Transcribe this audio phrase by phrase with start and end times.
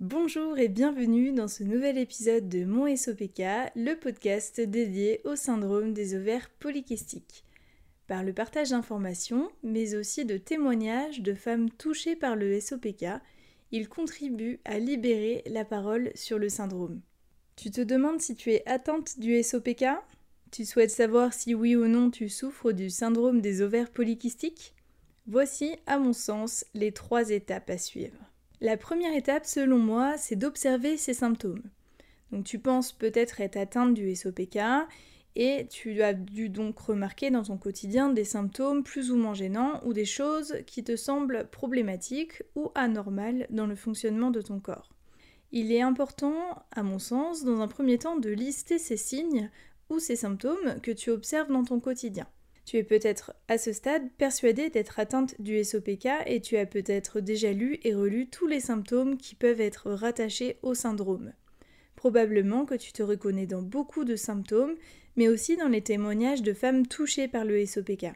[0.00, 3.42] Bonjour et bienvenue dans ce nouvel épisode de Mon SOPK,
[3.76, 7.44] le podcast dédié au syndrome des ovaires polykystiques.
[8.06, 13.20] Par le partage d'informations, mais aussi de témoignages de femmes touchées par le SOPK,
[13.72, 17.02] il contribue à libérer la parole sur le syndrome.
[17.54, 19.84] Tu te demandes si tu es atteinte du SOPK
[20.50, 24.74] Tu souhaites savoir si oui ou non tu souffres du syndrome des ovaires polykystiques?
[25.26, 28.29] Voici, à mon sens, les trois étapes à suivre.
[28.62, 31.62] La première étape, selon moi, c'est d'observer ces symptômes.
[32.30, 34.58] Donc tu penses peut-être être atteinte du SOPK
[35.34, 39.80] et tu as dû donc remarquer dans ton quotidien des symptômes plus ou moins gênants
[39.86, 44.90] ou des choses qui te semblent problématiques ou anormales dans le fonctionnement de ton corps.
[45.52, 49.50] Il est important, à mon sens, dans un premier temps, de lister ces signes
[49.88, 52.26] ou ces symptômes que tu observes dans ton quotidien.
[52.70, 57.18] Tu es peut-être à ce stade persuadé d'être atteinte du SOPK et tu as peut-être
[57.18, 61.32] déjà lu et relu tous les symptômes qui peuvent être rattachés au syndrome.
[61.96, 64.76] Probablement que tu te reconnais dans beaucoup de symptômes,
[65.16, 68.12] mais aussi dans les témoignages de femmes touchées par le SOPK.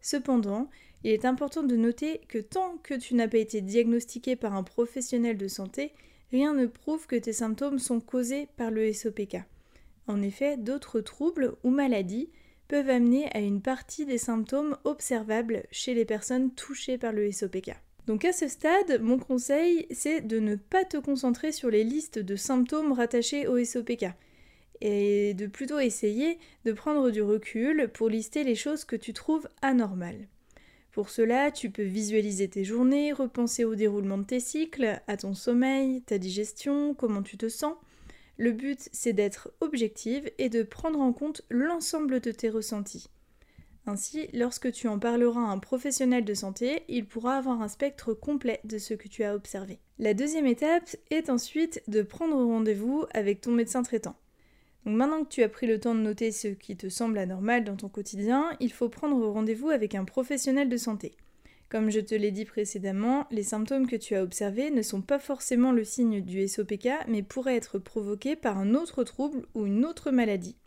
[0.00, 0.68] Cependant,
[1.04, 4.64] il est important de noter que tant que tu n'as pas été diagnostiqué par un
[4.64, 5.92] professionnel de santé,
[6.32, 9.36] rien ne prouve que tes symptômes sont causés par le SOPK.
[10.08, 12.30] En effet, d'autres troubles ou maladies
[12.72, 17.72] peuvent amener à une partie des symptômes observables chez les personnes touchées par le SOPK.
[18.06, 22.18] Donc à ce stade, mon conseil, c'est de ne pas te concentrer sur les listes
[22.18, 24.06] de symptômes rattachés au SOPK
[24.80, 29.50] et de plutôt essayer de prendre du recul pour lister les choses que tu trouves
[29.60, 30.26] anormales.
[30.92, 35.34] Pour cela, tu peux visualiser tes journées, repenser au déroulement de tes cycles, à ton
[35.34, 37.74] sommeil, ta digestion, comment tu te sens.
[38.42, 43.08] Le but, c'est d'être objective et de prendre en compte l'ensemble de tes ressentis.
[43.86, 48.14] Ainsi, lorsque tu en parleras à un professionnel de santé, il pourra avoir un spectre
[48.14, 49.78] complet de ce que tu as observé.
[50.00, 54.16] La deuxième étape est ensuite de prendre rendez-vous avec ton médecin traitant.
[54.86, 57.62] Donc maintenant que tu as pris le temps de noter ce qui te semble anormal
[57.62, 61.14] dans ton quotidien, il faut prendre rendez-vous avec un professionnel de santé.
[61.72, 65.18] Comme je te l'ai dit précédemment, les symptômes que tu as observés ne sont pas
[65.18, 69.86] forcément le signe du SOPK, mais pourraient être provoqués par un autre trouble ou une
[69.86, 70.58] autre maladie.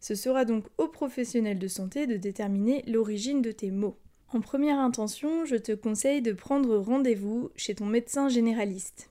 [0.00, 4.00] Ce sera donc au professionnel de santé de déterminer l'origine de tes maux.
[4.32, 9.10] En première intention, je te conseille de prendre rendez-vous chez ton médecin généraliste.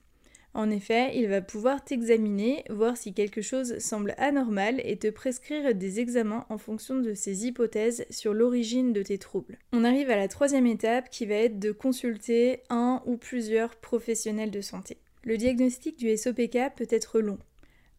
[0.57, 5.75] En effet, il va pouvoir t'examiner, voir si quelque chose semble anormal et te prescrire
[5.75, 9.59] des examens en fonction de ses hypothèses sur l'origine de tes troubles.
[9.71, 14.49] On arrive à la troisième étape qui va être de consulter un ou plusieurs professionnels
[14.49, 14.97] de santé.
[15.23, 17.37] Le diagnostic du SOPK peut être long.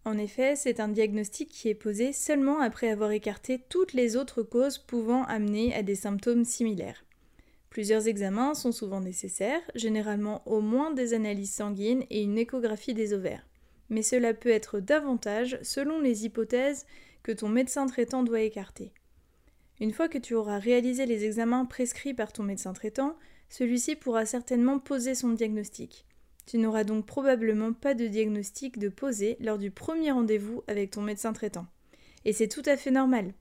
[0.04, 4.42] En effet, c'est un diagnostic qui est posé seulement après avoir écarté toutes les autres
[4.42, 7.04] causes pouvant amener à des symptômes similaires.
[7.78, 13.12] Plusieurs examens sont souvent nécessaires, généralement au moins des analyses sanguines et une échographie des
[13.12, 13.46] ovaires.
[13.88, 16.86] Mais cela peut être davantage selon les hypothèses
[17.22, 18.90] que ton médecin traitant doit écarter.
[19.78, 23.16] Une fois que tu auras réalisé les examens prescrits par ton médecin traitant,
[23.48, 26.04] celui-ci pourra certainement poser son diagnostic.
[26.46, 31.02] Tu n'auras donc probablement pas de diagnostic de poser lors du premier rendez-vous avec ton
[31.02, 31.66] médecin traitant.
[32.24, 33.34] Et c'est tout à fait normal.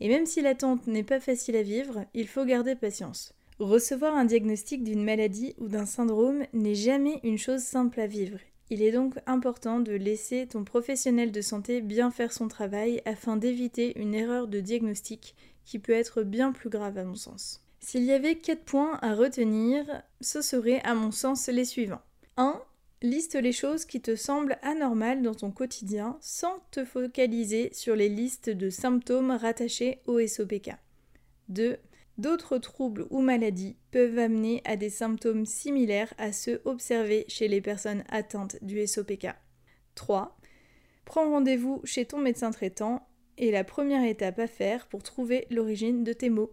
[0.00, 3.32] Et même si l'attente n'est pas facile à vivre, il faut garder patience.
[3.58, 8.38] Recevoir un diagnostic d'une maladie ou d'un syndrome n'est jamais une chose simple à vivre.
[8.68, 13.38] Il est donc important de laisser ton professionnel de santé bien faire son travail afin
[13.38, 15.34] d'éviter une erreur de diagnostic
[15.64, 17.62] qui peut être bien plus grave à mon sens.
[17.80, 19.86] S'il y avait 4 points à retenir,
[20.20, 22.02] ce seraient à mon sens les suivants.
[22.36, 22.60] 1.
[23.00, 28.10] Liste les choses qui te semblent anormales dans ton quotidien sans te focaliser sur les
[28.10, 30.72] listes de symptômes rattachés au SOPK.
[31.48, 31.78] 2.
[32.18, 37.60] D'autres troubles ou maladies peuvent amener à des symptômes similaires à ceux observés chez les
[37.60, 39.28] personnes atteintes du SOPK.
[39.94, 40.38] 3.
[41.04, 46.04] Prends rendez-vous chez ton médecin traitant est la première étape à faire pour trouver l'origine
[46.04, 46.52] de tes maux.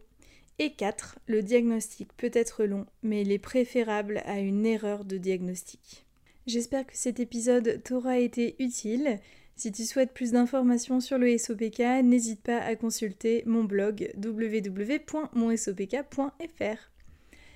[0.59, 1.17] Et 4.
[1.27, 6.05] Le diagnostic peut être long, mais il est préférable à une erreur de diagnostic.
[6.45, 9.19] J'espère que cet épisode t'aura été utile.
[9.55, 16.89] Si tu souhaites plus d'informations sur le SOPK, n'hésite pas à consulter mon blog www.monsopk.fr.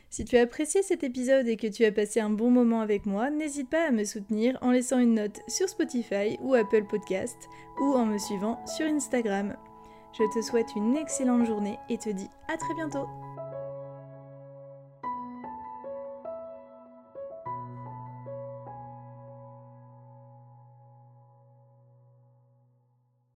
[0.10, 3.06] Si tu as apprécié cet épisode et que tu as passé un bon moment avec
[3.06, 7.36] moi, n'hésite pas à me soutenir en laissant une note sur Spotify ou Apple Podcast
[7.82, 9.56] ou en me suivant sur Instagram.
[10.18, 13.08] Je te souhaite une excellente journée et te dis à très bientôt